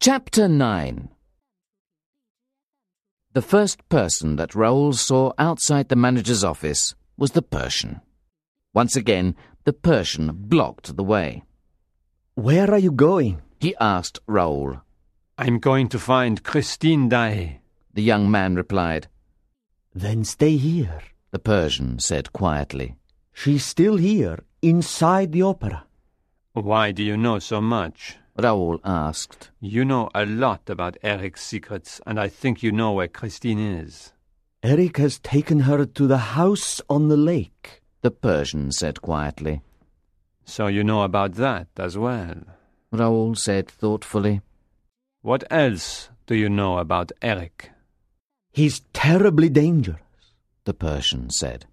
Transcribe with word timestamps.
Chapter 0.00 0.46
9 0.46 1.08
The 3.32 3.42
first 3.42 3.88
person 3.88 4.36
that 4.36 4.54
Raoul 4.54 4.92
saw 4.92 5.32
outside 5.38 5.88
the 5.88 5.96
manager's 5.96 6.44
office 6.44 6.94
was 7.16 7.32
the 7.32 7.42
Persian. 7.42 8.00
Once 8.72 8.94
again, 8.94 9.34
the 9.64 9.72
Persian 9.72 10.30
blocked 10.32 10.96
the 10.96 11.02
way. 11.02 11.42
Where 12.36 12.70
are 12.70 12.78
you 12.78 12.92
going? 12.92 13.42
He 13.58 13.74
asked 13.80 14.20
Raoul. 14.28 14.82
I'm 15.36 15.58
going 15.58 15.88
to 15.88 15.98
find 15.98 16.44
Christine 16.44 17.08
Daae. 17.08 17.60
The 17.92 18.02
young 18.02 18.30
man 18.30 18.54
replied. 18.54 19.08
Then 19.92 20.22
stay 20.22 20.58
here. 20.58 21.02
The 21.32 21.40
Persian 21.40 21.98
said 21.98 22.32
quietly. 22.32 22.94
She's 23.32 23.64
still 23.64 23.96
here, 23.96 24.44
inside 24.62 25.32
the 25.32 25.42
opera. 25.42 25.86
Why 26.52 26.92
do 26.92 27.02
you 27.02 27.16
know 27.16 27.40
so 27.40 27.60
much? 27.60 28.16
Raoul 28.40 28.80
asked. 28.84 29.50
You 29.60 29.84
know 29.84 30.10
a 30.14 30.24
lot 30.24 30.70
about 30.70 30.96
Eric's 31.02 31.44
secrets, 31.44 32.00
and 32.06 32.20
I 32.20 32.28
think 32.28 32.62
you 32.62 32.70
know 32.70 32.92
where 32.92 33.08
Christine 33.08 33.58
is. 33.58 34.12
Eric 34.62 34.98
has 34.98 35.18
taken 35.18 35.60
her 35.60 35.84
to 35.84 36.06
the 36.06 36.18
house 36.18 36.80
on 36.88 37.08
the 37.08 37.16
lake. 37.16 37.82
The 38.02 38.10
Persian 38.12 38.70
said 38.70 39.02
quietly. 39.02 39.62
So 40.44 40.68
you 40.68 40.84
know 40.84 41.02
about 41.02 41.34
that 41.34 41.68
as 41.76 41.98
well. 41.98 42.42
Raoul 42.92 43.34
said 43.34 43.68
thoughtfully. 43.68 44.40
What 45.22 45.44
else 45.50 46.08
do 46.26 46.34
you 46.34 46.48
know 46.48 46.78
about 46.78 47.12
Eric? 47.20 47.70
He's 48.52 48.82
terribly 48.92 49.48
dangerous. 49.48 50.00
The 50.64 50.74
Persian 50.74 51.30
said. 51.30 51.66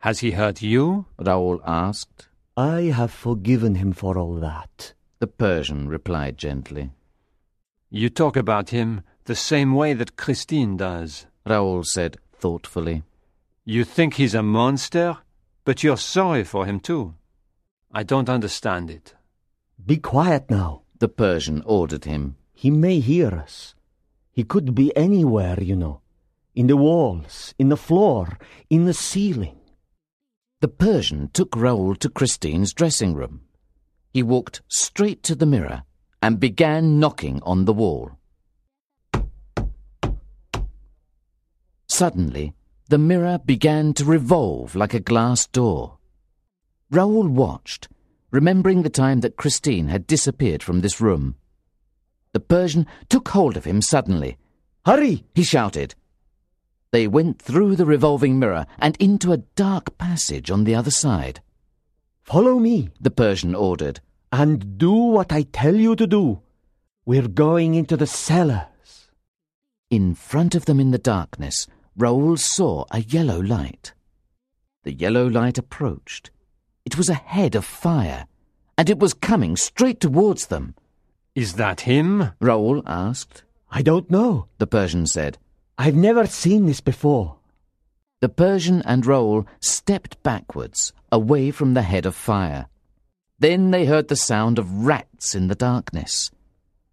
Has 0.00 0.20
he 0.20 0.32
hurt 0.32 0.60
you? 0.62 1.06
Raoul 1.18 1.60
asked. 1.66 2.28
I 2.56 2.82
have 2.82 3.10
forgiven 3.10 3.76
him 3.76 3.92
for 3.92 4.18
all 4.18 4.34
that. 4.36 4.94
The 5.18 5.26
Persian 5.26 5.88
replied 5.88 6.36
gently. 6.36 6.92
You 7.88 8.10
talk 8.10 8.36
about 8.36 8.70
him 8.70 9.02
the 9.24 9.34
same 9.34 9.74
way 9.74 9.94
that 9.94 10.16
Christine 10.16 10.76
does. 10.76 11.26
Raoul 11.46 11.84
said 11.84 12.18
thoughtfully. 12.34 13.02
You 13.64 13.84
think 13.84 14.14
he's 14.14 14.34
a 14.34 14.42
monster, 14.42 15.18
but 15.64 15.82
you're 15.82 15.96
sorry 15.96 16.44
for 16.44 16.66
him 16.66 16.80
too. 16.80 17.14
I 17.92 18.02
don't 18.02 18.28
understand 18.28 18.90
it. 18.90 19.14
Be 19.84 19.96
quiet 19.96 20.50
now. 20.50 20.82
The 20.98 21.08
Persian 21.08 21.62
ordered 21.64 22.04
him. 22.04 22.36
He 22.52 22.70
may 22.70 23.00
hear 23.00 23.28
us. 23.28 23.74
He 24.32 24.44
could 24.44 24.74
be 24.74 24.94
anywhere, 24.96 25.58
you 25.62 25.76
know. 25.76 26.00
In 26.54 26.66
the 26.66 26.76
walls, 26.76 27.54
in 27.58 27.70
the 27.70 27.76
floor, 27.76 28.38
in 28.68 28.84
the 28.84 28.94
ceiling. 28.94 29.58
The 30.60 30.68
Persian 30.68 31.28
took 31.32 31.56
Raoul 31.56 31.96
to 31.96 32.10
Christine's 32.10 32.74
dressing 32.74 33.14
room. 33.14 33.42
He 34.16 34.22
walked 34.22 34.62
straight 34.66 35.22
to 35.24 35.34
the 35.34 35.44
mirror 35.44 35.82
and 36.22 36.40
began 36.40 36.98
knocking 36.98 37.42
on 37.42 37.66
the 37.66 37.74
wall. 37.74 38.12
Suddenly, 41.86 42.54
the 42.88 42.96
mirror 42.96 43.36
began 43.36 43.92
to 43.92 44.06
revolve 44.06 44.74
like 44.74 44.94
a 44.94 45.00
glass 45.00 45.46
door. 45.46 45.98
Raoul 46.90 47.28
watched, 47.28 47.88
remembering 48.30 48.84
the 48.84 48.88
time 48.88 49.20
that 49.20 49.36
Christine 49.36 49.88
had 49.88 50.06
disappeared 50.06 50.62
from 50.62 50.80
this 50.80 50.98
room. 50.98 51.34
The 52.32 52.40
Persian 52.40 52.86
took 53.10 53.28
hold 53.28 53.58
of 53.58 53.66
him 53.66 53.82
suddenly. 53.82 54.38
Hurry! 54.86 55.26
he 55.34 55.42
shouted. 55.42 55.94
They 56.90 57.06
went 57.06 57.42
through 57.42 57.76
the 57.76 57.84
revolving 57.84 58.38
mirror 58.38 58.64
and 58.78 58.96
into 58.96 59.32
a 59.32 59.44
dark 59.56 59.98
passage 59.98 60.50
on 60.50 60.64
the 60.64 60.74
other 60.74 60.90
side. 60.90 61.42
Follow 62.22 62.58
me, 62.58 62.88
the 62.98 63.10
Persian 63.10 63.54
ordered. 63.54 64.00
And 64.32 64.78
do 64.78 64.92
what 64.92 65.32
I 65.32 65.42
tell 65.42 65.74
you 65.74 65.96
to 65.96 66.06
do. 66.06 66.40
We're 67.04 67.28
going 67.28 67.74
into 67.74 67.96
the 67.96 68.06
cellars. 68.06 69.08
In 69.90 70.14
front 70.14 70.54
of 70.54 70.64
them 70.64 70.80
in 70.80 70.90
the 70.90 70.98
darkness, 70.98 71.66
Raoul 71.96 72.36
saw 72.36 72.84
a 72.90 73.00
yellow 73.00 73.40
light. 73.40 73.94
The 74.82 74.92
yellow 74.92 75.28
light 75.28 75.58
approached. 75.58 76.30
It 76.84 76.96
was 76.96 77.08
a 77.08 77.14
head 77.14 77.54
of 77.54 77.64
fire, 77.64 78.26
and 78.76 78.90
it 78.90 78.98
was 78.98 79.14
coming 79.14 79.56
straight 79.56 80.00
towards 80.00 80.46
them. 80.46 80.74
Is 81.34 81.54
that 81.54 81.82
him? 81.82 82.32
Raoul 82.40 82.82
asked. 82.86 83.44
I 83.70 83.82
don't 83.82 84.10
know, 84.10 84.48
the 84.58 84.66
Persian 84.66 85.06
said. 85.06 85.38
I've 85.78 85.96
never 85.96 86.26
seen 86.26 86.66
this 86.66 86.80
before. 86.80 87.36
The 88.20 88.28
Persian 88.28 88.82
and 88.82 89.04
Raoul 89.04 89.46
stepped 89.60 90.22
backwards, 90.22 90.92
away 91.12 91.50
from 91.50 91.74
the 91.74 91.82
head 91.82 92.06
of 92.06 92.14
fire. 92.14 92.66
Then 93.38 93.70
they 93.70 93.84
heard 93.84 94.08
the 94.08 94.16
sound 94.16 94.58
of 94.58 94.86
rats 94.86 95.34
in 95.34 95.48
the 95.48 95.54
darkness. 95.54 96.30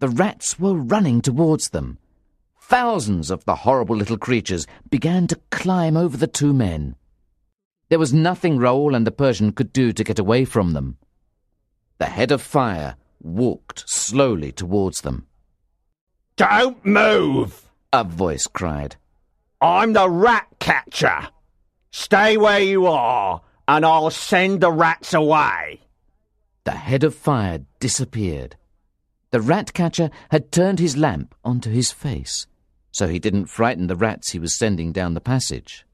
The 0.00 0.08
rats 0.08 0.58
were 0.58 0.74
running 0.74 1.22
towards 1.22 1.70
them. 1.70 1.98
Thousands 2.60 3.30
of 3.30 3.44
the 3.44 3.54
horrible 3.54 3.96
little 3.96 4.18
creatures 4.18 4.66
began 4.90 5.26
to 5.28 5.40
climb 5.50 5.96
over 5.96 6.16
the 6.16 6.26
two 6.26 6.52
men. 6.52 6.96
There 7.88 7.98
was 7.98 8.12
nothing 8.12 8.58
Raoul 8.58 8.94
and 8.94 9.06
the 9.06 9.12
Persian 9.12 9.52
could 9.52 9.72
do 9.72 9.92
to 9.92 10.04
get 10.04 10.18
away 10.18 10.44
from 10.44 10.72
them. 10.72 10.98
The 11.98 12.06
head 12.06 12.30
of 12.32 12.42
fire 12.42 12.96
walked 13.22 13.88
slowly 13.88 14.52
towards 14.52 15.00
them. 15.00 15.26
Don't 16.36 16.84
move! 16.84 17.66
A 17.92 18.04
voice 18.04 18.46
cried. 18.46 18.96
I'm 19.60 19.94
the 19.94 20.10
rat 20.10 20.48
catcher. 20.58 21.28
Stay 21.92 22.36
where 22.36 22.60
you 22.60 22.86
are, 22.86 23.40
and 23.66 23.86
I'll 23.86 24.10
send 24.10 24.60
the 24.60 24.70
rats 24.70 25.14
away. 25.14 25.80
The 26.66 26.72
head 26.72 27.04
of 27.04 27.14
fire 27.14 27.60
disappeared. 27.78 28.56
The 29.30 29.40
rat 29.40 29.72
catcher 29.72 30.10
had 30.30 30.50
turned 30.50 30.80
his 30.80 30.96
lamp 30.96 31.32
onto 31.44 31.70
his 31.70 31.92
face, 31.92 32.48
so 32.90 33.06
he 33.06 33.20
didn't 33.20 33.46
frighten 33.46 33.86
the 33.86 33.94
rats 33.94 34.32
he 34.32 34.40
was 34.40 34.58
sending 34.58 34.90
down 34.90 35.14
the 35.14 35.20
passage. 35.20 35.86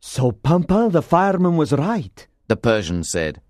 So 0.00 0.30
Pampa 0.30 0.90
the 0.90 1.00
fireman 1.00 1.56
was 1.56 1.72
right, 1.72 2.26
the 2.46 2.56
Persian 2.56 3.04
said. 3.04 3.40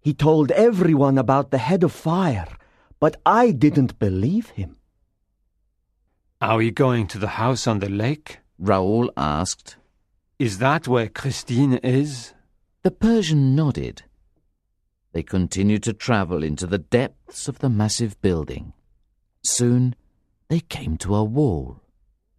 He 0.00 0.12
told 0.12 0.50
everyone 0.50 1.18
about 1.18 1.52
the 1.52 1.58
head 1.58 1.84
of 1.84 1.92
fire, 1.92 2.48
but 2.98 3.20
I 3.24 3.52
didn't 3.52 4.00
believe 4.00 4.48
him. 4.50 4.76
Are 6.40 6.56
we 6.56 6.72
going 6.72 7.06
to 7.08 7.18
the 7.18 7.38
house 7.38 7.68
on 7.68 7.78
the 7.78 7.88
lake? 7.88 8.40
Raoul 8.58 9.12
asked. 9.16 9.76
Is 10.40 10.58
that 10.58 10.88
where 10.88 11.08
Christine 11.08 11.74
is? 11.74 12.34
The 12.82 12.90
Persian 12.90 13.54
nodded. 13.54 14.02
They 15.12 15.22
continued 15.22 15.82
to 15.84 15.92
travel 15.92 16.42
into 16.42 16.66
the 16.66 16.78
depths 16.78 17.48
of 17.48 17.58
the 17.60 17.70
massive 17.70 18.20
building. 18.20 18.72
Soon 19.42 19.94
they 20.48 20.60
came 20.60 20.96
to 20.98 21.14
a 21.14 21.24
wall. 21.24 21.80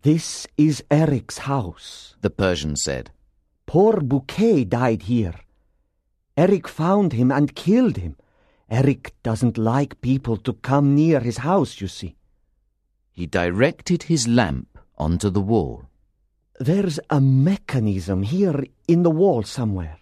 This 0.02 0.48
is 0.58 0.84
Eric's 0.90 1.40
house, 1.40 2.16
the 2.22 2.30
Persian 2.30 2.76
said. 2.76 3.12
Poor 3.66 4.02
Buquet 4.02 4.66
died 4.70 5.04
here. 5.04 5.36
Eric 6.38 6.68
found 6.68 7.14
him 7.14 7.32
and 7.32 7.54
killed 7.54 7.98
him. 7.98 8.16
Eric 8.70 9.14
doesn't 9.24 9.58
like 9.58 10.02
people 10.02 10.38
to 10.38 10.54
come 10.54 10.96
near 10.96 11.20
his 11.20 11.38
house, 11.38 11.82
you 11.82 11.88
see. 11.88 12.16
He 13.12 13.26
directed 13.26 14.04
his 14.04 14.28
lamp 14.28 14.80
onto 14.98 15.30
the 15.30 15.42
wall. 15.42 15.86
There's 16.60 17.00
a 17.10 17.20
mechanism 17.20 18.24
here 18.24 18.64
in 18.88 19.04
the 19.04 19.12
wall 19.12 19.44
somewhere. 19.44 20.00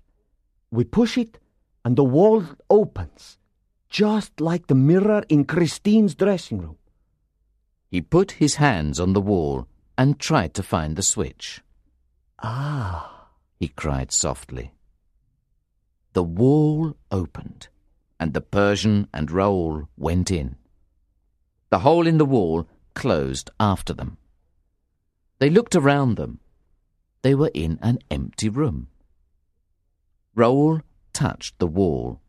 We 0.69 0.83
push 0.83 1.17
it, 1.17 1.39
and 1.87 1.95
the 1.95 2.03
wall 2.03 2.43
opens, 2.69 3.37
just 3.89 4.41
like 4.41 4.67
the 4.67 4.75
mirror 4.75 5.23
in 5.29 5.45
Christine's 5.45 6.15
dressing 6.15 6.57
room. 6.57 6.75
He 7.89 8.01
put 8.01 8.43
his 8.43 8.55
hands 8.55 8.99
on 8.99 9.13
the 9.13 9.21
wall 9.21 9.69
and 9.97 10.19
tried 10.19 10.53
to 10.55 10.63
find 10.63 10.97
the 10.97 11.01
switch. 11.01 11.61
Ah, 12.43 13.29
he 13.55 13.69
cried 13.69 14.11
softly. 14.11 14.73
The 16.11 16.23
wall 16.23 16.97
opened, 17.09 17.69
and 18.19 18.33
the 18.33 18.41
Persian 18.41 19.07
and 19.13 19.31
Raoul 19.31 19.87
went 19.95 20.29
in. 20.29 20.57
The 21.69 21.79
hole 21.79 22.05
in 22.05 22.17
the 22.17 22.25
wall 22.25 22.67
closed 22.95 23.49
after 23.61 23.93
them. 23.93 24.17
They 25.39 25.49
looked 25.49 25.73
around 25.73 26.17
them. 26.17 26.41
They 27.21 27.33
were 27.33 27.51
in 27.53 27.79
an 27.81 27.99
empty 28.11 28.49
room. 28.49 28.89
Raoul 30.35 30.81
touched 31.17 31.57
the 31.57 31.65
wall. 31.65 32.21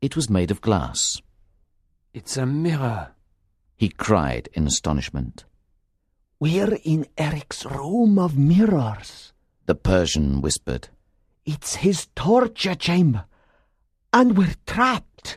It 0.00 0.16
was 0.16 0.30
made 0.30 0.50
of 0.50 0.62
glass. 0.62 1.20
It's 2.14 2.38
a 2.38 2.46
mirror, 2.46 3.08
he 3.76 3.90
cried 3.90 4.48
in 4.54 4.66
astonishment. 4.66 5.44
We're 6.40 6.78
in 6.84 7.06
Eric's 7.18 7.66
room 7.66 8.18
of 8.18 8.38
mirrors, 8.38 9.34
the 9.66 9.74
Persian 9.74 10.40
whispered. 10.40 10.88
It's 11.44 11.74
his 11.76 12.08
torture 12.16 12.74
chamber, 12.74 13.26
and 14.10 14.38
we're 14.38 14.56
trapped. 14.66 15.36